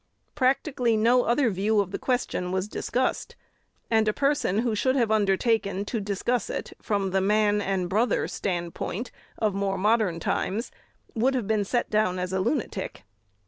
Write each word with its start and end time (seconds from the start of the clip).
Practically 0.33 0.97
no 0.97 1.25
other 1.25 1.51
view 1.51 1.79
of 1.79 1.91
the 1.91 1.99
question 1.99 2.51
was 2.51 2.67
discussed; 2.67 3.35
and 3.91 4.07
a 4.07 4.13
person 4.13 4.57
who 4.65 4.73
should 4.73 4.95
have 4.95 5.11
undertaken 5.11 5.85
to 5.85 6.01
discuss 6.01 6.49
it 6.49 6.73
from 6.81 7.11
the 7.11 7.21
"man 7.21 7.61
and 7.61 7.87
brother" 7.87 8.27
stand 8.27 8.73
point 8.73 9.11
of 9.37 9.53
more 9.53 9.77
modern 9.77 10.19
times 10.19 10.71
would 11.13 11.35
have 11.35 11.45
been 11.45 11.63
set 11.63 11.91
down 11.91 12.17
as 12.17 12.33
a 12.33 12.39
lunatic. 12.39 13.03